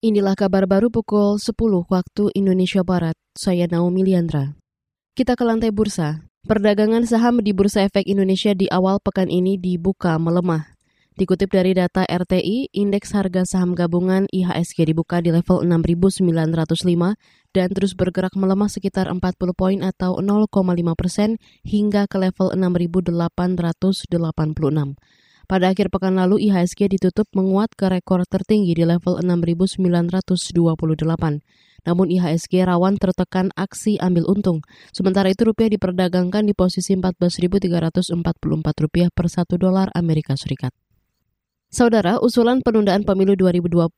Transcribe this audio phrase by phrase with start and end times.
[0.00, 1.52] Inilah kabar baru pukul 10
[1.84, 3.12] waktu Indonesia Barat.
[3.36, 4.56] Saya Naomi Liandra.
[5.12, 6.24] Kita ke lantai bursa.
[6.48, 10.72] Perdagangan saham di Bursa Efek Indonesia di awal pekan ini dibuka melemah.
[11.20, 16.24] Dikutip dari data RTI, indeks harga saham gabungan IHSG dibuka di level 6.905
[17.52, 19.20] dan terus bergerak melemah sekitar 40
[19.52, 20.48] poin atau 0,5
[20.96, 24.96] persen hingga ke level 6.886.
[25.50, 29.82] Pada akhir pekan lalu, IHSG ditutup menguat ke rekor tertinggi di level 6.928.
[31.90, 34.62] Namun IHSG rawan tertekan aksi ambil untung.
[34.94, 38.14] Sementara itu rupiah diperdagangkan di posisi 14.344
[38.78, 40.70] rupiah per 1 dolar Amerika Serikat.
[41.66, 43.90] Saudara, usulan penundaan pemilu 2024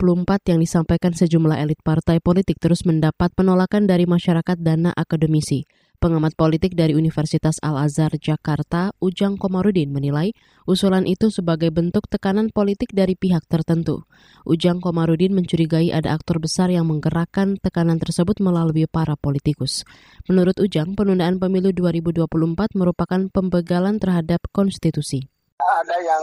[0.49, 5.69] yang disampaikan sejumlah elit partai politik terus mendapat penolakan dari masyarakat dana akademisi.
[6.03, 10.35] Pengamat politik dari Universitas Al-Azhar Jakarta, Ujang Komarudin menilai
[10.67, 14.03] usulan itu sebagai bentuk tekanan politik dari pihak tertentu.
[14.43, 19.87] Ujang Komarudin mencurigai ada aktor besar yang menggerakkan tekanan tersebut melalui para politikus.
[20.27, 22.27] Menurut Ujang, penundaan pemilu 2024
[22.75, 25.31] merupakan pembegalan terhadap konstitusi
[25.63, 26.23] ada yang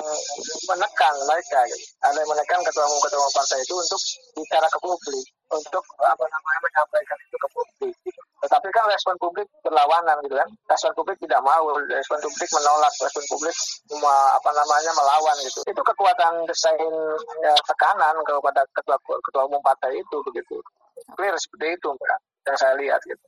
[0.67, 1.59] menekan mereka,
[2.03, 4.01] ada yang menekan ketua umum ketua umum partai itu untuk
[4.35, 7.38] bicara ke publik, untuk apa namanya menyampaikan itu.
[8.49, 10.49] Tetapi kan respon publik berlawanan gitu kan.
[10.73, 13.53] Respon publik tidak mau, respon publik menolak, respon publik
[13.85, 15.61] cuma apa namanya melawan gitu.
[15.69, 16.93] Itu kekuatan desain
[17.45, 20.57] ya, tekanan kepada ketua ketua umum partai itu begitu.
[21.13, 22.19] Clear seperti itu Mbak,
[22.49, 23.21] yang saya lihat gitu.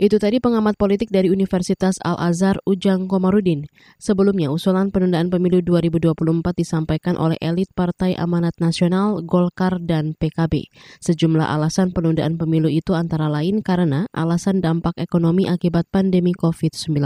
[0.00, 3.68] Itu tadi pengamat politik dari Universitas Al-Azhar Ujang Komarudin.
[4.00, 10.72] Sebelumnya, usulan penundaan pemilu 2024 disampaikan oleh elit Partai Amanat Nasional, Golkar, dan PKB.
[11.04, 16.96] Sejumlah alasan penundaan pemilu itu antara lain karena alasan dampak ekonomi akibat pandemi COVID-19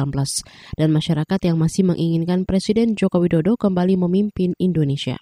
[0.78, 5.18] dan masyarakat yang masih menginginkan Presiden Joko Widodo kembali memimpin Indonesia.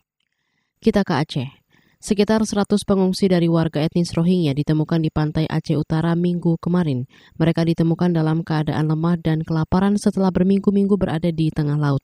[0.77, 1.62] Kita ke Aceh.
[2.03, 7.07] Sekitar 100 pengungsi dari warga etnis Rohingya ditemukan di pantai Aceh Utara minggu kemarin.
[7.39, 12.03] Mereka ditemukan dalam keadaan lemah dan kelaparan setelah berminggu-minggu berada di tengah laut.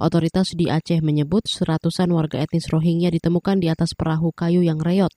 [0.00, 5.12] Otoritas di Aceh menyebut seratusan warga etnis Rohingya ditemukan di atas perahu kayu yang reyot.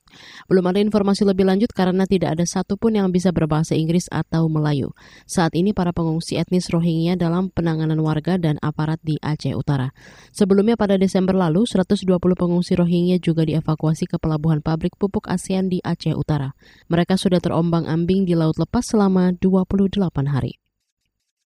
[0.52, 4.92] Belum ada informasi lebih lanjut karena tidak ada satupun yang bisa berbahasa Inggris atau Melayu.
[5.24, 9.96] Saat ini para pengungsi etnis Rohingya dalam penanganan warga dan aparat di Aceh Utara.
[10.36, 15.80] Sebelumnya pada Desember lalu, 120 pengungsi Rohingya juga dievakuasi ke pelabuhan pabrik pupuk ASEAN di
[15.80, 16.52] Aceh Utara.
[16.92, 20.65] Mereka sudah terombang-ambing di laut lepas selama 28 hari.